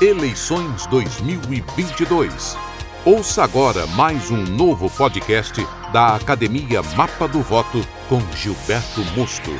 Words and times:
Eleições 0.00 0.86
2022. 0.86 2.56
Ouça 3.04 3.42
agora 3.42 3.84
mais 3.84 4.30
um 4.30 4.44
novo 4.44 4.88
podcast 4.88 5.60
da 5.92 6.14
Academia 6.14 6.80
Mapa 6.96 7.26
do 7.26 7.40
Voto 7.40 7.84
com 8.08 8.20
Gilberto 8.36 9.00
Musto. 9.16 9.50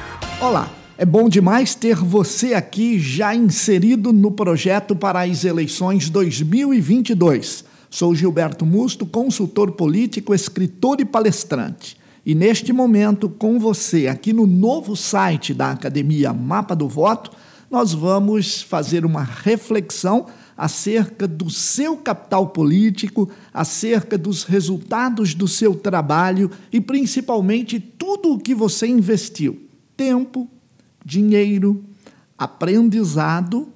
Olá, 0.41 0.71
é 0.97 1.05
bom 1.05 1.29
demais 1.29 1.75
ter 1.75 1.97
você 1.97 2.55
aqui 2.55 3.01
já 3.01 3.35
inserido 3.35 4.13
no 4.13 4.31
projeto 4.31 4.95
para 4.95 5.23
as 5.23 5.45
eleições 5.45 6.09
2022. 6.09 7.65
Sou 7.91 8.15
Gilberto 8.15 8.65
Musto, 8.65 9.05
consultor 9.05 9.73
político, 9.73 10.33
escritor 10.33 11.01
e 11.01 11.05
palestrante. 11.05 11.97
E 12.25 12.33
neste 12.33 12.73
momento, 12.73 13.29
com 13.29 13.59
você, 13.59 14.07
aqui 14.07 14.33
no 14.33 14.47
novo 14.47 14.95
site 14.95 15.53
da 15.53 15.73
Academia 15.73 16.33
Mapa 16.33 16.77
do 16.77 16.89
Voto, 16.89 17.33
nós 17.71 17.93
vamos 17.93 18.63
fazer 18.63 19.05
uma 19.05 19.23
reflexão 19.23 20.27
acerca 20.57 21.29
do 21.29 21.49
seu 21.49 21.97
capital 21.97 22.49
político, 22.49 23.31
acerca 23.53 24.19
dos 24.19 24.43
resultados 24.43 25.35
do 25.35 25.47
seu 25.47 25.75
trabalho 25.75 26.51
e 26.73 26.81
principalmente 26.81 27.79
tudo 27.79 28.33
o 28.33 28.39
que 28.39 28.55
você 28.55 28.87
investiu: 28.87 29.69
tempo, 29.97 30.49
dinheiro, 31.05 31.85
aprendizado 32.37 33.69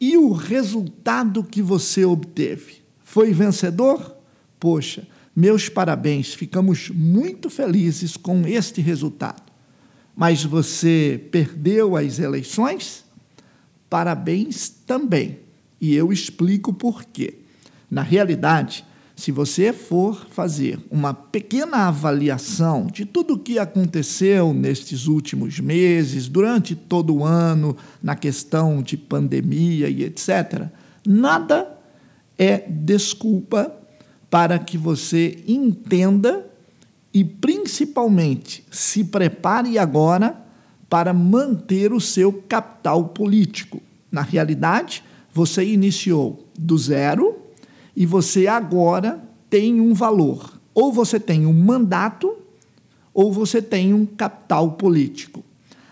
e 0.00 0.16
o 0.16 0.32
resultado 0.32 1.44
que 1.44 1.62
você 1.62 2.04
obteve. 2.04 2.82
Foi 3.04 3.32
vencedor? 3.32 4.16
Poxa, 4.58 5.06
meus 5.34 5.68
parabéns, 5.68 6.34
ficamos 6.34 6.90
muito 6.90 7.48
felizes 7.48 8.16
com 8.16 8.46
este 8.46 8.80
resultado. 8.80 9.42
Mas 10.14 10.42
você 10.42 11.28
perdeu 11.30 11.94
as 11.94 12.18
eleições? 12.18 13.05
Parabéns 13.96 14.68
também. 14.68 15.38
E 15.80 15.94
eu 15.94 16.12
explico 16.12 16.70
por 16.70 17.02
quê. 17.02 17.38
Na 17.90 18.02
realidade, 18.02 18.84
se 19.16 19.32
você 19.32 19.72
for 19.72 20.26
fazer 20.28 20.78
uma 20.90 21.14
pequena 21.14 21.88
avaliação 21.88 22.88
de 22.92 23.06
tudo 23.06 23.32
o 23.32 23.38
que 23.38 23.58
aconteceu 23.58 24.52
nestes 24.52 25.06
últimos 25.06 25.58
meses, 25.60 26.28
durante 26.28 26.74
todo 26.74 27.14
o 27.14 27.24
ano, 27.24 27.74
na 28.02 28.14
questão 28.14 28.82
de 28.82 28.98
pandemia 28.98 29.88
e 29.88 30.04
etc., 30.04 30.68
nada 31.06 31.66
é 32.36 32.58
desculpa 32.68 33.74
para 34.28 34.58
que 34.58 34.76
você 34.76 35.42
entenda 35.48 36.46
e, 37.14 37.24
principalmente, 37.24 38.62
se 38.70 39.04
prepare 39.04 39.78
agora 39.78 40.38
para 40.86 41.14
manter 41.14 41.94
o 41.94 42.00
seu 42.00 42.30
capital 42.30 43.06
político. 43.06 43.80
Na 44.16 44.22
realidade, 44.22 45.04
você 45.30 45.62
iniciou 45.62 46.48
do 46.58 46.78
zero 46.78 47.36
e 47.94 48.06
você 48.06 48.46
agora 48.46 49.22
tem 49.50 49.78
um 49.78 49.92
valor. 49.92 50.58
Ou 50.72 50.90
você 50.90 51.20
tem 51.20 51.44
um 51.44 51.52
mandato, 51.52 52.34
ou 53.12 53.30
você 53.30 53.60
tem 53.60 53.92
um 53.92 54.06
capital 54.06 54.72
político. 54.72 55.44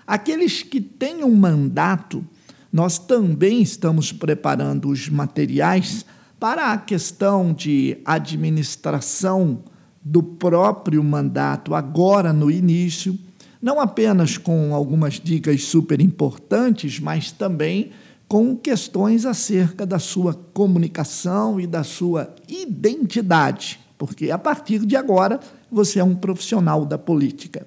Aqueles 0.07 0.63
que 0.63 0.81
têm 0.81 1.23
um 1.23 1.35
mandato, 1.35 2.25
nós 2.73 2.99
também 2.99 3.61
estamos 3.61 4.11
preparando 4.11 4.89
os 4.89 5.11
materiais 5.11 6.07
para 6.41 6.73
a 6.73 6.79
questão 6.79 7.53
de 7.53 7.99
administração 8.07 9.63
do 10.03 10.23
próprio 10.23 11.05
mandato, 11.05 11.75
agora 11.75 12.33
no 12.33 12.51
início 12.51 13.19
não 13.61 13.81
apenas 13.81 14.37
com 14.37 14.75
algumas 14.75 15.15
dicas 15.15 15.65
super 15.65 15.99
importantes, 15.99 17.01
mas 17.01 17.33
também 17.33 17.93
com 18.27 18.57
questões 18.57 19.27
acerca 19.27 19.87
da 19.87 19.99
sua 19.99 20.35
comunicação 20.35 21.61
e 21.61 21.67
da 21.67 21.85
sua 21.85 22.35
identidade, 22.49 23.81
porque 23.99 24.31
a 24.31 24.39
partir 24.39 24.85
de 24.87 24.97
agora 24.97 25.41
você 25.71 25.99
é 25.99 26.05
um 26.05 26.15
profissional 26.15 26.85
da 26.85 26.99
política. 26.99 27.67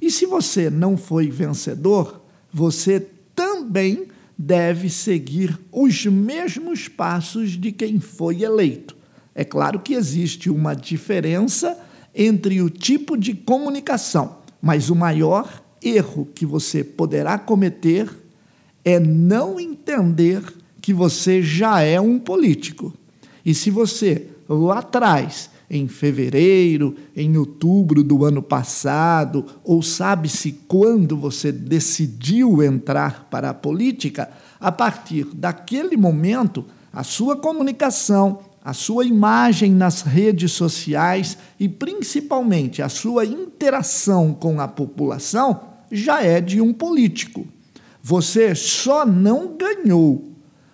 E 0.00 0.10
se 0.10 0.26
você 0.26 0.70
não 0.70 0.96
foi 0.96 1.30
vencedor, 1.30 2.22
você 2.52 3.00
também 3.34 4.06
deve 4.38 4.88
seguir 4.88 5.58
os 5.72 6.06
mesmos 6.06 6.88
passos 6.88 7.50
de 7.50 7.72
quem 7.72 7.98
foi 7.98 8.42
eleito. 8.42 8.96
É 9.34 9.44
claro 9.44 9.80
que 9.80 9.94
existe 9.94 10.48
uma 10.48 10.74
diferença 10.74 11.78
entre 12.14 12.62
o 12.62 12.70
tipo 12.70 13.16
de 13.16 13.34
comunicação 13.34 14.46
mas 14.60 14.90
o 14.90 14.96
maior 14.96 15.62
erro 15.82 16.26
que 16.34 16.44
você 16.44 16.82
poderá 16.82 17.38
cometer 17.38 18.10
é 18.86 19.00
não 19.00 19.58
entender 19.58 20.40
que 20.80 20.94
você 20.94 21.42
já 21.42 21.80
é 21.80 22.00
um 22.00 22.20
político. 22.20 22.94
E 23.44 23.52
se 23.52 23.68
você, 23.68 24.28
lá 24.48 24.78
atrás, 24.78 25.50
em 25.68 25.88
fevereiro, 25.88 26.94
em 27.16 27.36
outubro 27.36 28.04
do 28.04 28.24
ano 28.24 28.40
passado, 28.40 29.44
ou 29.64 29.82
sabe-se 29.82 30.52
quando 30.68 31.16
você 31.16 31.50
decidiu 31.50 32.62
entrar 32.62 33.26
para 33.28 33.50
a 33.50 33.54
política, 33.54 34.30
a 34.60 34.70
partir 34.70 35.24
daquele 35.34 35.96
momento, 35.96 36.64
a 36.92 37.02
sua 37.02 37.34
comunicação, 37.34 38.38
a 38.64 38.72
sua 38.72 39.04
imagem 39.04 39.72
nas 39.72 40.02
redes 40.02 40.52
sociais 40.52 41.36
e 41.58 41.68
principalmente 41.68 42.80
a 42.80 42.88
sua 42.88 43.26
interação 43.26 44.32
com 44.32 44.60
a 44.60 44.68
população 44.68 45.60
já 45.90 46.22
é 46.22 46.40
de 46.40 46.60
um 46.60 46.72
político. 46.72 47.48
Você 48.08 48.54
só 48.54 49.04
não 49.04 49.56
ganhou, 49.56 50.30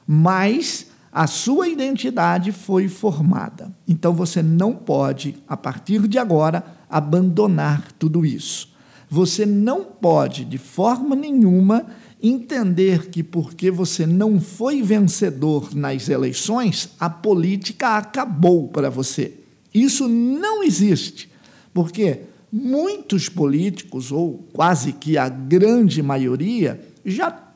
mas 0.06 0.88
a 1.10 1.26
sua 1.26 1.66
identidade 1.66 2.52
foi 2.52 2.88
formada. 2.88 3.74
Então 3.88 4.12
você 4.12 4.42
não 4.42 4.74
pode, 4.74 5.36
a 5.48 5.56
partir 5.56 6.06
de 6.06 6.18
agora, 6.18 6.62
abandonar 6.90 7.90
tudo 7.98 8.26
isso. 8.26 8.68
Você 9.08 9.46
não 9.46 9.82
pode, 9.82 10.44
de 10.44 10.58
forma 10.58 11.16
nenhuma, 11.16 11.86
entender 12.22 13.08
que 13.08 13.22
porque 13.22 13.70
você 13.70 14.04
não 14.04 14.38
foi 14.38 14.82
vencedor 14.82 15.74
nas 15.74 16.10
eleições, 16.10 16.90
a 17.00 17.08
política 17.08 17.96
acabou 17.96 18.68
para 18.68 18.90
você. 18.90 19.32
Isso 19.72 20.06
não 20.06 20.62
existe, 20.62 21.30
porque 21.72 22.24
muitos 22.52 23.30
políticos, 23.30 24.12
ou 24.12 24.46
quase 24.52 24.92
que 24.92 25.16
a 25.16 25.30
grande 25.30 26.02
maioria, 26.02 26.91
já 27.04 27.48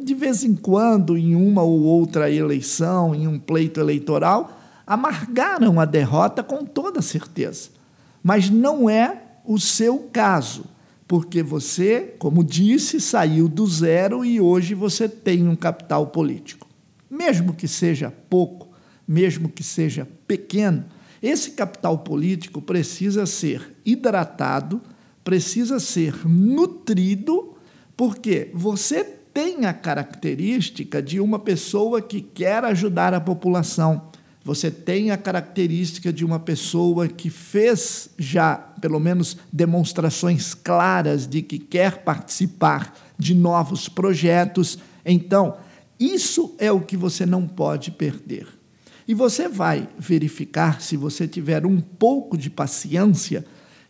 de 0.00 0.14
vez 0.14 0.44
em 0.44 0.54
quando, 0.54 1.18
em 1.18 1.34
uma 1.34 1.62
ou 1.62 1.80
outra 1.82 2.30
eleição, 2.30 3.14
em 3.14 3.26
um 3.26 3.38
pleito 3.38 3.80
eleitoral, 3.80 4.56
amargaram 4.86 5.80
a 5.80 5.84
derrota 5.84 6.42
com 6.42 6.64
toda 6.64 7.02
certeza. 7.02 7.70
Mas 8.22 8.48
não 8.48 8.88
é 8.88 9.22
o 9.44 9.58
seu 9.58 10.08
caso 10.12 10.64
porque 11.08 11.42
você, 11.42 12.14
como 12.18 12.44
disse, 12.44 13.00
saiu 13.00 13.48
do 13.48 13.66
zero 13.66 14.22
e 14.26 14.38
hoje 14.38 14.74
você 14.74 15.08
tem 15.08 15.48
um 15.48 15.56
capital 15.56 16.08
político. 16.08 16.68
Mesmo 17.10 17.54
que 17.54 17.66
seja 17.66 18.12
pouco, 18.28 18.68
mesmo 19.06 19.48
que 19.48 19.62
seja 19.62 20.06
pequeno, 20.26 20.84
esse 21.22 21.52
capital 21.52 21.98
político 21.98 22.60
precisa 22.60 23.24
ser 23.24 23.74
hidratado, 23.86 24.82
precisa 25.24 25.80
ser 25.80 26.28
nutrido, 26.28 27.54
porque 27.98 28.50
você 28.54 29.04
tem 29.04 29.66
a 29.66 29.74
característica 29.74 31.02
de 31.02 31.20
uma 31.20 31.38
pessoa 31.38 32.00
que 32.00 32.22
quer 32.22 32.64
ajudar 32.64 33.12
a 33.12 33.20
população 33.20 34.08
você 34.48 34.70
tem 34.70 35.10
a 35.10 35.18
característica 35.18 36.10
de 36.10 36.24
uma 36.24 36.40
pessoa 36.40 37.06
que 37.06 37.28
fez 37.28 38.08
já, 38.16 38.56
pelo 38.56 38.98
menos, 38.98 39.36
demonstrações 39.52 40.54
claras 40.54 41.26
de 41.26 41.42
que 41.42 41.58
quer 41.58 41.98
participar 41.98 42.94
de 43.18 43.34
novos 43.34 43.90
projetos. 43.90 44.78
Então, 45.04 45.58
isso 46.00 46.54
é 46.58 46.72
o 46.72 46.80
que 46.80 46.96
você 46.96 47.26
não 47.26 47.46
pode 47.46 47.90
perder. 47.90 48.46
E 49.06 49.12
você 49.12 49.48
vai 49.48 49.86
verificar, 49.98 50.80
se 50.80 50.96
você 50.96 51.28
tiver 51.28 51.66
um 51.66 51.78
pouco 51.78 52.34
de 52.34 52.48
paciência, 52.48 53.44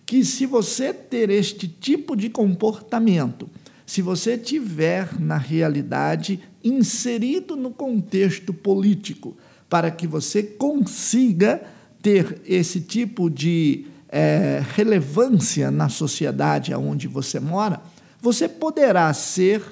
que 0.04 0.24
se 0.24 0.44
você 0.44 0.92
ter 0.92 1.30
este 1.30 1.68
tipo 1.68 2.16
de 2.16 2.28
comportamento, 2.28 3.48
se 3.88 4.02
você 4.02 4.36
tiver, 4.36 5.18
na 5.18 5.38
realidade, 5.38 6.40
inserido 6.62 7.56
no 7.56 7.70
contexto 7.70 8.52
político, 8.52 9.34
para 9.66 9.90
que 9.90 10.06
você 10.06 10.42
consiga 10.42 11.62
ter 12.02 12.38
esse 12.44 12.82
tipo 12.82 13.30
de 13.30 13.86
é, 14.10 14.62
relevância 14.74 15.70
na 15.70 15.88
sociedade 15.88 16.74
onde 16.74 17.08
você 17.08 17.40
mora, 17.40 17.80
você 18.20 18.46
poderá 18.46 19.10
ser 19.14 19.62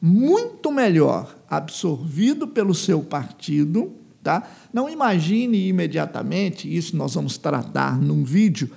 muito 0.00 0.70
melhor 0.70 1.36
absorvido 1.50 2.46
pelo 2.46 2.76
seu 2.76 3.02
partido. 3.02 3.92
Tá? 4.22 4.48
Não 4.72 4.88
imagine 4.88 5.66
imediatamente, 5.66 6.72
isso 6.72 6.96
nós 6.96 7.14
vamos 7.14 7.36
tratar 7.36 8.00
num 8.00 8.22
vídeo, 8.22 8.70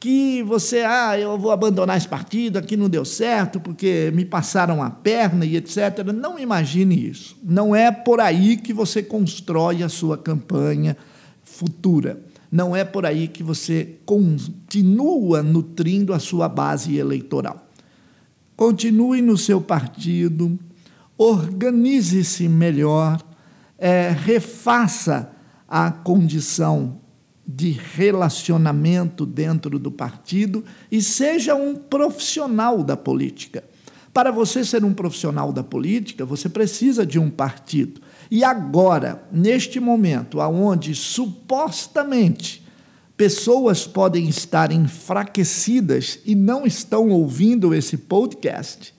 que 0.00 0.42
você, 0.44 0.82
ah, 0.82 1.18
eu 1.18 1.36
vou 1.36 1.50
abandonar 1.50 1.96
esse 1.96 2.06
partido, 2.06 2.58
aqui 2.58 2.76
não 2.76 2.88
deu 2.88 3.04
certo, 3.04 3.58
porque 3.58 4.12
me 4.14 4.24
passaram 4.24 4.82
a 4.82 4.90
perna 4.90 5.44
e 5.44 5.56
etc. 5.56 6.04
Não 6.14 6.38
imagine 6.38 7.08
isso. 7.08 7.36
Não 7.42 7.74
é 7.74 7.90
por 7.90 8.20
aí 8.20 8.56
que 8.56 8.72
você 8.72 9.02
constrói 9.02 9.82
a 9.82 9.88
sua 9.88 10.16
campanha 10.16 10.96
futura. 11.42 12.22
Não 12.50 12.76
é 12.76 12.84
por 12.84 13.04
aí 13.04 13.26
que 13.26 13.42
você 13.42 13.96
continua 14.06 15.42
nutrindo 15.42 16.14
a 16.14 16.20
sua 16.20 16.48
base 16.48 16.96
eleitoral. 16.96 17.68
Continue 18.56 19.20
no 19.20 19.36
seu 19.36 19.60
partido, 19.60 20.58
organize-se 21.16 22.48
melhor, 22.48 23.20
é, 23.76 24.10
refaça 24.10 25.32
a 25.68 25.90
condição 25.90 27.00
de 27.50 27.70
relacionamento 27.70 29.24
dentro 29.24 29.78
do 29.78 29.90
partido 29.90 30.62
e 30.92 31.00
seja 31.00 31.54
um 31.54 31.74
profissional 31.74 32.84
da 32.84 32.94
política. 32.94 33.64
Para 34.12 34.30
você 34.30 34.62
ser 34.62 34.84
um 34.84 34.92
profissional 34.92 35.50
da 35.50 35.64
política, 35.64 36.26
você 36.26 36.46
precisa 36.50 37.06
de 37.06 37.18
um 37.18 37.30
partido. 37.30 38.02
E 38.30 38.44
agora, 38.44 39.26
neste 39.32 39.80
momento, 39.80 40.42
aonde 40.42 40.94
supostamente 40.94 42.66
pessoas 43.16 43.86
podem 43.86 44.28
estar 44.28 44.70
enfraquecidas 44.70 46.18
e 46.26 46.34
não 46.34 46.66
estão 46.66 47.08
ouvindo 47.08 47.74
esse 47.74 47.96
podcast, 47.96 48.94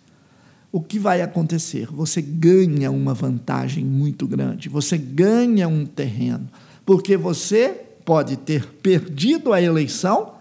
o 0.72 0.82
que 0.82 0.98
vai 0.98 1.22
acontecer? 1.22 1.88
Você 1.92 2.20
ganha 2.20 2.90
uma 2.90 3.14
vantagem 3.14 3.86
muito 3.86 4.28
grande, 4.28 4.70
você 4.70 4.98
ganha 4.98 5.68
um 5.68 5.86
terreno, 5.86 6.50
porque 6.84 7.16
você 7.16 7.89
pode 8.10 8.38
ter 8.38 8.66
perdido 8.82 9.54
a 9.54 9.62
eleição, 9.62 10.34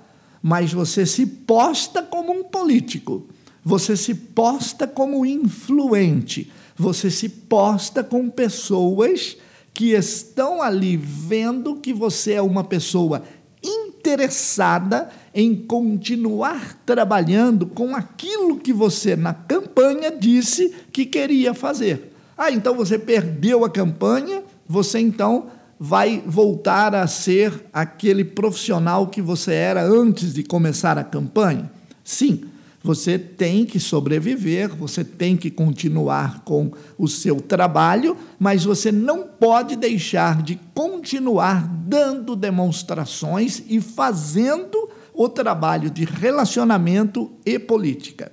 mas 0.43 0.73
você 0.73 1.05
se 1.05 1.27
posta 1.27 2.03
como 2.03 2.33
um 2.33 2.43
político, 2.43 3.27
você 3.63 3.95
se 3.95 4.15
posta 4.15 4.87
como 4.87 5.27
influente, 5.27 6.51
você 6.75 7.11
se 7.11 7.29
posta 7.29 8.03
com 8.03 8.31
pessoas 8.31 9.37
que 9.75 9.91
estão 9.91 10.63
ali 10.63 10.97
vendo 10.97 11.77
que 11.77 11.93
você 11.93 12.33
é 12.33 12.41
uma 12.41 12.65
pessoa 12.65 13.23
interessada 13.63 15.11
em 15.35 15.55
continuar 15.55 16.75
trabalhando 16.87 17.67
com 17.67 17.95
aquilo 17.95 18.57
que 18.57 18.73
você 18.73 19.15
na 19.15 19.35
campanha 19.35 20.11
disse 20.11 20.75
que 20.91 21.05
queria 21.05 21.53
fazer. 21.53 22.15
Ah, 22.35 22.51
então 22.51 22.75
você 22.75 22.99
perdeu 22.99 23.63
a 23.63 23.69
campanha, 23.69 24.43
você 24.67 24.99
então 24.99 25.58
vai 25.79 26.23
voltar 26.27 26.95
a 26.95 27.07
ser 27.07 27.67
aquele 27.73 28.25
profissional 28.25 29.07
que 29.07 29.23
você 29.23 29.53
era 29.53 29.83
antes 29.83 30.35
de 30.35 30.43
começar 30.43 30.99
a 30.99 31.05
campanha? 31.05 31.71
Sim, 32.03 32.45
você 32.83 33.19
tem 33.19 33.67
que 33.67 33.79
sobreviver, 33.79 34.75
você 34.75 35.05
tem 35.05 35.37
que 35.37 35.51
continuar 35.51 36.43
com 36.45 36.73
o 36.97 37.07
seu 37.07 37.41
trabalho, 37.41 38.17
mas 38.39 38.65
você 38.65 38.91
não 38.91 39.25
pode 39.25 39.77
deixar 39.77 40.43
de 40.43 40.59
continuar 40.75 41.69
dando 41.69 42.35
demonstrações 42.35 43.63
e 43.69 43.81
fazendo 43.81 44.89
o 45.13 45.29
trabalho 45.29 45.91
de 45.91 46.05
relacionamento 46.05 47.31
e 47.45 47.59
política. 47.59 48.33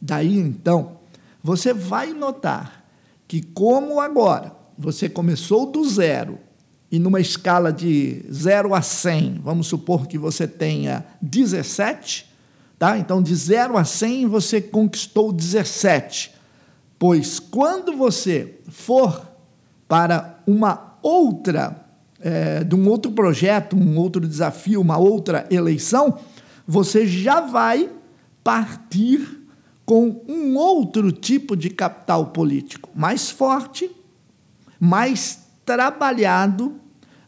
Daí 0.00 0.38
então, 0.38 0.98
você 1.42 1.72
vai 1.72 2.12
notar 2.12 2.84
que, 3.26 3.42
como 3.42 4.00
agora 4.00 4.56
você 4.76 5.08
começou 5.08 5.70
do 5.70 5.86
zero 5.88 6.38
e 6.90 6.98
numa 6.98 7.20
escala 7.20 7.72
de 7.72 8.24
0 8.32 8.74
a 8.74 8.80
100, 8.80 9.40
vamos 9.42 9.66
supor 9.66 10.06
que 10.06 10.16
você 10.16 10.48
tenha 10.48 11.04
17, 11.20 12.26
tá? 12.78 12.98
Então 12.98 13.22
de 13.22 13.34
0 13.34 13.76
a 13.76 13.84
100 13.84 14.26
você 14.26 14.60
conquistou 14.60 15.32
17. 15.32 16.32
Pois 16.98 17.38
quando 17.38 17.96
você 17.96 18.58
for 18.68 19.28
para 19.86 20.40
uma 20.46 20.98
outra, 21.02 21.84
é, 22.20 22.64
de 22.64 22.74
um 22.74 22.88
outro 22.88 23.12
projeto, 23.12 23.76
um 23.76 23.98
outro 23.98 24.26
desafio, 24.26 24.80
uma 24.80 24.96
outra 24.96 25.46
eleição, 25.50 26.18
você 26.66 27.06
já 27.06 27.40
vai 27.40 27.90
partir 28.42 29.38
com 29.84 30.22
um 30.28 30.56
outro 30.56 31.12
tipo 31.12 31.56
de 31.56 31.70
capital 31.70 32.26
político, 32.26 32.90
mais 32.94 33.30
forte, 33.30 33.90
mais 34.78 35.47
trabalhado, 35.68 36.80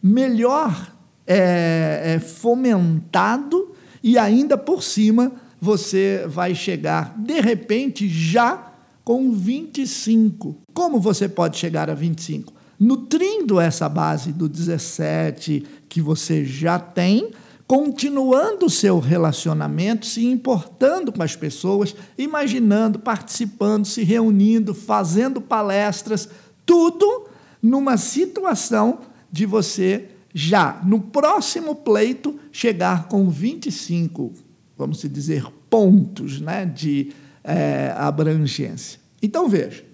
melhor 0.03 0.95
é, 1.27 2.15
é, 2.15 2.19
fomentado 2.19 3.75
e 4.03 4.17
ainda 4.17 4.57
por 4.57 4.83
cima 4.83 5.31
você 5.61 6.25
vai 6.27 6.55
chegar, 6.55 7.15
de 7.19 7.39
repente, 7.39 8.09
já 8.09 8.73
com 9.05 9.31
25. 9.31 10.57
Como 10.73 10.99
você 10.99 11.29
pode 11.29 11.59
chegar 11.59 11.91
a 11.91 11.95
25? 11.95 12.51
Nutrindo 12.79 13.61
essa 13.61 13.91
base 13.91 14.33
do 14.33 14.49
17 14.49 15.63
que 15.87 16.01
você 16.01 16.43
já 16.43 16.79
tem, 16.79 17.33
continuando 17.67 18.65
o 18.65 18.71
seu 18.71 18.99
relacionamento, 18.99 20.07
se 20.07 20.25
importando 20.25 21.13
com 21.13 21.23
as 21.23 21.37
pessoas, 21.37 21.95
imaginando, 22.17 22.99
participando, 22.99 23.85
se 23.85 24.03
reunindo, 24.03 24.73
fazendo 24.73 25.43
palestras, 25.43 26.27
tudo 26.65 27.29
numa 27.63 27.97
situação 27.97 29.01
de 29.31 29.47
você 29.47 30.09
já 30.35 30.81
no 30.85 31.01
próximo 31.01 31.75
pleito 31.75 32.39
chegar 32.53 33.09
com 33.09 33.29
25, 33.29 34.33
vamos 34.77 35.01
dizer, 35.03 35.45
pontos 35.69 36.41
né, 36.41 36.65
de 36.65 37.13
é, 37.45 37.93
abrangência. 37.97 39.01
Então 39.23 39.49
veja, 39.49 39.85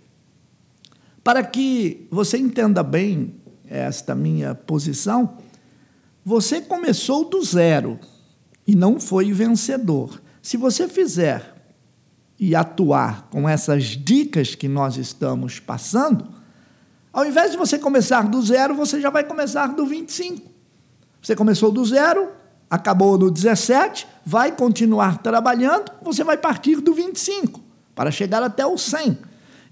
para 1.24 1.42
que 1.42 2.06
você 2.10 2.38
entenda 2.38 2.82
bem 2.82 3.34
esta 3.68 4.14
minha 4.14 4.54
posição, 4.54 5.38
você 6.24 6.60
começou 6.60 7.28
do 7.28 7.42
zero 7.42 7.98
e 8.66 8.74
não 8.74 9.00
foi 9.00 9.32
vencedor. 9.32 10.20
Se 10.42 10.56
você 10.56 10.88
fizer 10.88 11.54
e 12.38 12.54
atuar 12.54 13.28
com 13.30 13.48
essas 13.48 13.84
dicas 13.84 14.54
que 14.54 14.68
nós 14.68 14.96
estamos 14.96 15.58
passando, 15.58 16.35
ao 17.16 17.24
invés 17.24 17.52
de 17.52 17.56
você 17.56 17.78
começar 17.78 18.28
do 18.28 18.42
zero, 18.42 18.74
você 18.74 19.00
já 19.00 19.08
vai 19.08 19.24
começar 19.24 19.68
do 19.68 19.86
25. 19.86 20.50
Você 21.22 21.34
começou 21.34 21.72
do 21.72 21.82
zero, 21.82 22.28
acabou 22.68 23.16
no 23.16 23.30
17, 23.30 24.06
vai 24.22 24.52
continuar 24.52 25.22
trabalhando, 25.22 25.90
você 26.02 26.22
vai 26.22 26.36
partir 26.36 26.76
do 26.82 26.92
25 26.92 27.58
para 27.94 28.10
chegar 28.10 28.42
até 28.42 28.66
o 28.66 28.76
100. 28.76 29.16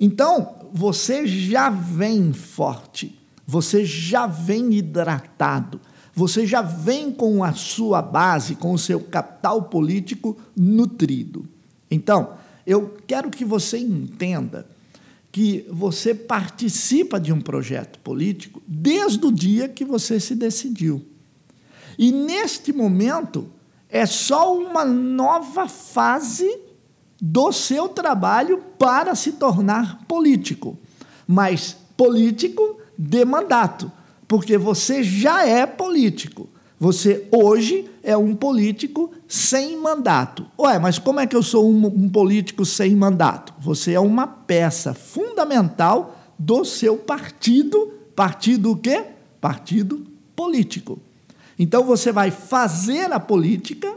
Então, 0.00 0.54
você 0.72 1.26
já 1.26 1.68
vem 1.68 2.32
forte, 2.32 3.20
você 3.46 3.84
já 3.84 4.26
vem 4.26 4.72
hidratado, 4.72 5.78
você 6.14 6.46
já 6.46 6.62
vem 6.62 7.12
com 7.12 7.44
a 7.44 7.52
sua 7.52 8.00
base, 8.00 8.54
com 8.54 8.72
o 8.72 8.78
seu 8.78 9.00
capital 9.00 9.64
político 9.64 10.34
nutrido. 10.56 11.46
Então, 11.90 12.38
eu 12.66 12.96
quero 13.06 13.28
que 13.28 13.44
você 13.44 13.76
entenda 13.76 14.66
que 15.34 15.66
você 15.68 16.14
participa 16.14 17.18
de 17.18 17.32
um 17.32 17.40
projeto 17.40 17.98
político 17.98 18.62
desde 18.68 19.26
o 19.26 19.32
dia 19.32 19.68
que 19.68 19.84
você 19.84 20.20
se 20.20 20.32
decidiu. 20.32 21.04
E 21.98 22.12
neste 22.12 22.72
momento 22.72 23.48
é 23.88 24.06
só 24.06 24.56
uma 24.56 24.84
nova 24.84 25.66
fase 25.66 26.56
do 27.20 27.50
seu 27.50 27.88
trabalho 27.88 28.62
para 28.78 29.16
se 29.16 29.32
tornar 29.32 30.04
político. 30.06 30.78
Mas 31.26 31.76
político 31.96 32.78
de 32.96 33.24
mandato, 33.24 33.90
porque 34.28 34.56
você 34.56 35.02
já 35.02 35.44
é 35.44 35.66
político. 35.66 36.48
Você 36.78 37.26
hoje 37.32 37.90
é 38.04 38.16
um 38.16 38.36
político 38.36 39.10
sem 39.26 39.76
mandato. 39.80 40.46
Ué, 40.58 40.78
mas 40.78 40.98
como 40.98 41.18
é 41.18 41.26
que 41.26 41.34
eu 41.34 41.42
sou 41.42 41.68
um, 41.68 41.86
um, 41.86 42.08
político 42.08 42.64
sem 42.64 42.94
mandato? 42.94 43.54
Você 43.58 43.94
é 43.94 44.00
uma 44.00 44.26
peça 44.26 44.92
fundamental 44.92 45.23
do 46.38 46.64
seu 46.64 46.96
partido. 46.96 47.92
Partido 48.14 48.72
o 48.72 48.76
quê? 48.76 49.04
Partido 49.40 50.06
político. 50.34 50.98
Então 51.58 51.84
você 51.84 52.12
vai 52.12 52.30
fazer 52.30 53.12
a 53.12 53.20
política 53.20 53.94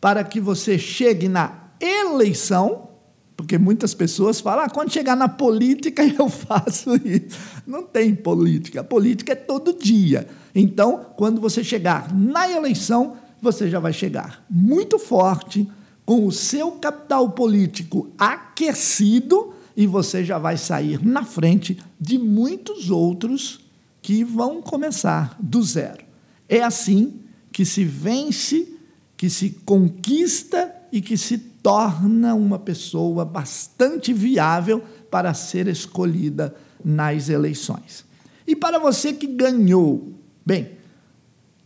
para 0.00 0.24
que 0.24 0.40
você 0.40 0.78
chegue 0.78 1.28
na 1.28 1.52
eleição, 1.80 2.88
porque 3.36 3.58
muitas 3.58 3.94
pessoas 3.94 4.40
falam, 4.40 4.64
ah, 4.64 4.68
quando 4.68 4.92
chegar 4.92 5.16
na 5.16 5.28
política 5.28 6.02
eu 6.18 6.28
faço 6.28 6.94
isso. 6.96 7.38
Não 7.66 7.82
tem 7.82 8.14
política. 8.14 8.80
A 8.80 8.84
política 8.84 9.32
é 9.32 9.36
todo 9.36 9.76
dia. 9.78 10.26
Então, 10.54 11.06
quando 11.16 11.40
você 11.40 11.62
chegar 11.62 12.12
na 12.14 12.50
eleição, 12.50 13.16
você 13.40 13.68
já 13.68 13.78
vai 13.78 13.92
chegar 13.92 14.44
muito 14.50 14.98
forte, 14.98 15.68
com 16.04 16.26
o 16.26 16.32
seu 16.32 16.72
capital 16.72 17.30
político 17.30 18.10
aquecido, 18.18 19.54
e 19.80 19.86
você 19.86 20.22
já 20.22 20.36
vai 20.36 20.58
sair 20.58 21.02
na 21.02 21.24
frente 21.24 21.78
de 21.98 22.18
muitos 22.18 22.90
outros 22.90 23.60
que 24.02 24.22
vão 24.22 24.60
começar 24.60 25.34
do 25.40 25.62
zero. 25.62 26.04
É 26.46 26.62
assim 26.62 27.14
que 27.50 27.64
se 27.64 27.82
vence 27.82 28.74
que 29.16 29.30
se 29.30 29.48
conquista 29.64 30.70
e 30.92 31.00
que 31.00 31.16
se 31.16 31.38
torna 31.38 32.34
uma 32.34 32.58
pessoa 32.58 33.24
bastante 33.24 34.12
viável 34.12 34.84
para 35.10 35.32
ser 35.32 35.66
escolhida 35.66 36.54
nas 36.84 37.30
eleições. 37.30 38.04
E 38.46 38.54
para 38.54 38.78
você 38.78 39.14
que 39.14 39.26
ganhou, 39.26 40.12
bem, 40.44 40.72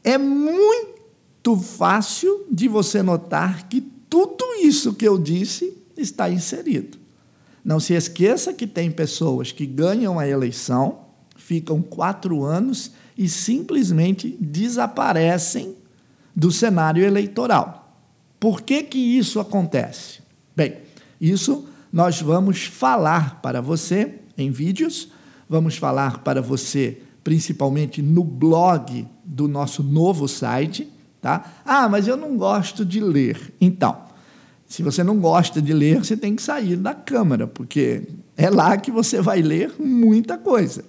é 0.04 0.16
muito 0.16 1.56
fácil 1.56 2.46
de 2.48 2.68
você 2.68 3.02
notar 3.02 3.68
que 3.68 3.80
tudo 3.80 4.44
isso 4.62 4.94
que 4.94 5.06
eu 5.06 5.18
disse 5.18 5.76
está 5.96 6.30
inserido. 6.30 7.02
Não 7.64 7.80
se 7.80 7.94
esqueça 7.94 8.52
que 8.52 8.66
tem 8.66 8.90
pessoas 8.90 9.50
que 9.50 9.64
ganham 9.64 10.18
a 10.18 10.28
eleição, 10.28 11.00
ficam 11.36 11.80
quatro 11.80 12.44
anos 12.44 12.92
e 13.16 13.28
simplesmente 13.28 14.36
desaparecem 14.40 15.74
do 16.34 16.50
cenário 16.50 17.04
eleitoral. 17.04 17.98
Por 18.38 18.60
que, 18.60 18.82
que 18.82 18.98
isso 18.98 19.40
acontece? 19.40 20.20
Bem, 20.54 20.78
isso 21.20 21.66
nós 21.92 22.20
vamos 22.20 22.64
falar 22.64 23.40
para 23.40 23.62
você 23.62 24.16
em 24.36 24.50
vídeos, 24.50 25.08
vamos 25.48 25.76
falar 25.76 26.18
para 26.18 26.42
você 26.42 27.00
principalmente 27.22 28.02
no 28.02 28.22
blog 28.22 29.08
do 29.24 29.48
nosso 29.48 29.82
novo 29.82 30.28
site, 30.28 30.92
tá? 31.22 31.54
Ah, 31.64 31.88
mas 31.88 32.06
eu 32.06 32.16
não 32.16 32.36
gosto 32.36 32.84
de 32.84 33.00
ler. 33.00 33.54
Então, 33.58 34.03
se 34.74 34.82
você 34.82 35.04
não 35.04 35.20
gosta 35.20 35.62
de 35.62 35.72
ler, 35.72 36.04
você 36.04 36.16
tem 36.16 36.34
que 36.34 36.42
sair 36.42 36.74
da 36.74 36.92
câmara, 36.92 37.46
porque 37.46 38.02
é 38.36 38.50
lá 38.50 38.76
que 38.76 38.90
você 38.90 39.20
vai 39.20 39.40
ler 39.40 39.72
muita 39.78 40.36
coisa. 40.36 40.84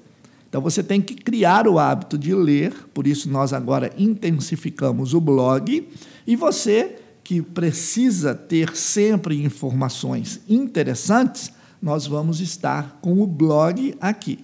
Então 0.50 0.60
você 0.60 0.82
tem 0.82 1.00
que 1.00 1.14
criar 1.14 1.68
o 1.68 1.78
hábito 1.78 2.18
de 2.18 2.34
ler, 2.34 2.74
por 2.96 3.06
isso 3.06 3.30
nós 3.30 3.54
agora 3.54 3.94
intensificamos 3.96 5.14
o 5.14 5.22
blog, 5.22 5.88
e 6.26 6.36
você 6.36 6.96
que 7.24 7.44
precisa 7.44 8.34
ter 8.34 8.76
sempre 8.76 9.44
informações 9.44 10.42
interessantes, 10.50 11.52
nós 11.80 12.08
vamos 12.08 12.42
estar 12.42 12.98
com 13.04 13.22
o 13.22 13.28
blog 13.28 13.94
aqui. 14.02 14.40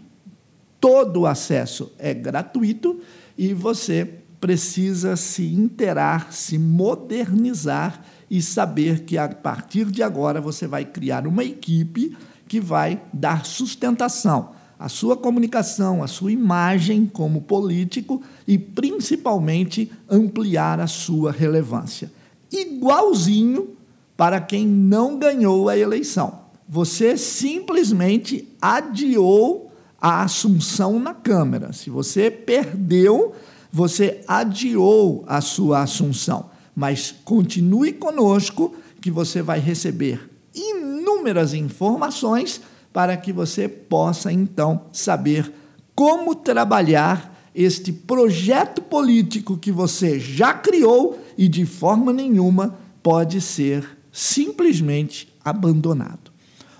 Todo 0.79 1.21
o 1.21 1.25
acesso 1.25 1.91
é 1.97 2.13
gratuito 2.13 2.99
e 3.35 3.55
você 3.55 4.07
precisa 4.39 5.15
se 5.15 5.51
interar, 5.51 6.31
se 6.31 6.59
modernizar 6.59 8.03
e 8.31 8.41
saber 8.41 9.03
que 9.03 9.17
a 9.17 9.27
partir 9.27 9.91
de 9.91 10.01
agora 10.01 10.39
você 10.39 10.65
vai 10.65 10.85
criar 10.85 11.27
uma 11.27 11.43
equipe 11.43 12.15
que 12.47 12.61
vai 12.61 13.01
dar 13.11 13.45
sustentação 13.45 14.51
à 14.79 14.87
sua 14.87 15.17
comunicação, 15.17 16.01
à 16.01 16.07
sua 16.07 16.31
imagem 16.31 17.05
como 17.05 17.41
político 17.41 18.23
e 18.47 18.57
principalmente 18.57 19.91
ampliar 20.09 20.79
a 20.79 20.87
sua 20.87 21.29
relevância. 21.29 22.09
Igualzinho 22.49 23.75
para 24.15 24.39
quem 24.39 24.65
não 24.65 25.19
ganhou 25.19 25.67
a 25.67 25.77
eleição. 25.77 26.39
Você 26.69 27.17
simplesmente 27.17 28.47
adiou 28.61 29.73
a 29.99 30.23
assunção 30.23 30.97
na 30.97 31.13
Câmara. 31.13 31.73
Se 31.73 31.89
você 31.89 32.31
perdeu, 32.31 33.33
você 33.69 34.21
adiou 34.25 35.25
a 35.27 35.41
sua 35.41 35.81
assunção. 35.81 36.50
Mas 36.75 37.13
continue 37.23 37.93
conosco, 37.93 38.75
que 39.01 39.11
você 39.11 39.41
vai 39.41 39.59
receber 39.59 40.29
inúmeras 40.53 41.53
informações 41.53 42.61
para 42.93 43.15
que 43.17 43.33
você 43.33 43.67
possa 43.67 44.31
então 44.31 44.85
saber 44.91 45.51
como 45.95 46.35
trabalhar 46.35 47.49
este 47.53 47.91
projeto 47.91 48.81
político 48.81 49.57
que 49.57 49.71
você 49.71 50.19
já 50.19 50.53
criou 50.53 51.19
e 51.37 51.47
de 51.47 51.65
forma 51.65 52.13
nenhuma 52.13 52.77
pode 53.01 53.41
ser 53.41 53.97
simplesmente 54.11 55.33
abandonado. 55.43 56.31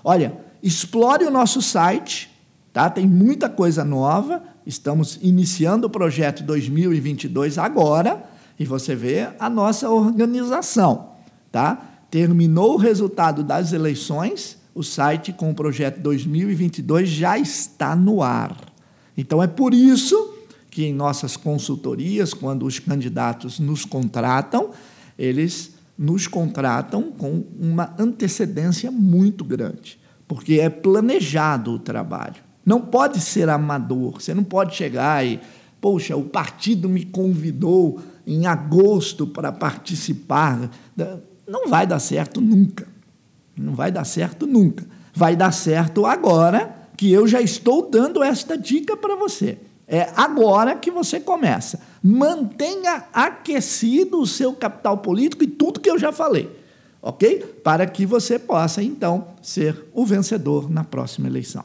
Olha, 0.04 0.36
explore 0.62 1.24
o 1.24 1.30
nosso 1.30 1.60
site 1.60 2.32
Tá? 2.72 2.88
Tem 2.88 3.06
muita 3.06 3.48
coisa 3.48 3.84
nova. 3.84 4.42
Estamos 4.64 5.18
iniciando 5.20 5.86
o 5.86 5.90
projeto 5.90 6.42
2022 6.42 7.58
agora 7.58 8.24
e 8.58 8.64
você 8.64 8.94
vê 8.94 9.28
a 9.38 9.48
nossa 9.48 9.90
organização. 9.90 11.12
Tá? 11.50 12.04
Terminou 12.10 12.74
o 12.74 12.78
resultado 12.78 13.42
das 13.42 13.72
eleições, 13.72 14.58
o 14.74 14.82
site 14.82 15.32
com 15.32 15.50
o 15.50 15.54
projeto 15.54 16.00
2022 16.00 17.08
já 17.08 17.38
está 17.38 17.94
no 17.94 18.22
ar. 18.22 18.56
Então 19.16 19.42
é 19.42 19.46
por 19.46 19.74
isso 19.74 20.34
que 20.70 20.84
em 20.84 20.94
nossas 20.94 21.36
consultorias, 21.36 22.32
quando 22.32 22.64
os 22.64 22.78
candidatos 22.78 23.58
nos 23.58 23.84
contratam, 23.84 24.70
eles 25.18 25.74
nos 25.98 26.26
contratam 26.26 27.12
com 27.12 27.44
uma 27.60 27.94
antecedência 27.98 28.90
muito 28.90 29.44
grande, 29.44 29.98
porque 30.26 30.54
é 30.54 30.70
planejado 30.70 31.72
o 31.72 31.78
trabalho. 31.78 32.42
Não 32.64 32.80
pode 32.80 33.20
ser 33.20 33.48
amador. 33.48 34.20
Você 34.20 34.32
não 34.32 34.44
pode 34.44 34.74
chegar 34.74 35.26
e, 35.26 35.40
poxa, 35.80 36.16
o 36.16 36.24
partido 36.24 36.88
me 36.88 37.04
convidou 37.04 38.00
em 38.26 38.46
agosto 38.46 39.26
para 39.26 39.52
participar. 39.52 40.70
Não 41.46 41.68
vai 41.68 41.86
dar 41.86 41.98
certo 41.98 42.40
nunca. 42.40 42.86
Não 43.56 43.74
vai 43.74 43.90
dar 43.90 44.04
certo 44.04 44.46
nunca. 44.46 44.84
Vai 45.14 45.36
dar 45.36 45.52
certo 45.52 46.06
agora 46.06 46.74
que 46.96 47.10
eu 47.10 47.26
já 47.26 47.40
estou 47.40 47.90
dando 47.90 48.22
esta 48.22 48.56
dica 48.56 48.96
para 48.96 49.16
você. 49.16 49.58
É 49.86 50.10
agora 50.16 50.74
que 50.74 50.90
você 50.90 51.20
começa. 51.20 51.80
Mantenha 52.02 53.04
aquecido 53.12 54.20
o 54.20 54.26
seu 54.26 54.54
capital 54.54 54.98
político 54.98 55.44
e 55.44 55.46
tudo 55.46 55.80
que 55.80 55.90
eu 55.90 55.98
já 55.98 56.10
falei, 56.10 56.50
ok? 57.02 57.40
Para 57.62 57.86
que 57.86 58.06
você 58.06 58.38
possa, 58.38 58.82
então, 58.82 59.26
ser 59.42 59.84
o 59.92 60.06
vencedor 60.06 60.70
na 60.70 60.82
próxima 60.82 61.28
eleição. 61.28 61.64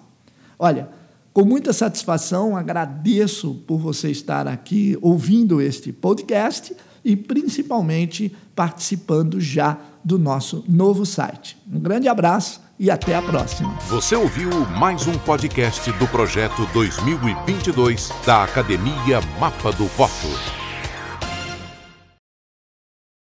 Olha, 0.59 0.89
com 1.37 1.45
muita 1.45 1.71
satisfação 1.71 2.57
agradeço 2.57 3.53
por 3.67 3.77
você 3.77 4.09
estar 4.09 4.47
aqui 4.47 4.97
ouvindo 5.03 5.61
este 5.61 5.93
podcast 5.93 6.75
e 7.05 7.15
principalmente 7.15 8.35
participando 8.55 9.39
já 9.39 9.77
do 10.03 10.17
nosso 10.17 10.65
novo 10.67 11.05
site. 11.05 11.55
Um 11.71 11.79
grande 11.79 12.07
abraço 12.07 12.59
e 12.79 12.89
até 12.89 13.15
a 13.15 13.21
próxima. 13.21 13.69
Você 13.87 14.15
ouviu 14.15 14.49
mais 14.79 15.05
um 15.05 15.15
podcast 15.19 15.91
do 15.91 16.07
projeto 16.07 16.67
2022 16.73 18.09
da 18.25 18.43
Academia 18.43 19.21
Mapa 19.39 19.71
do 19.71 19.85
Voto. 19.85 20.66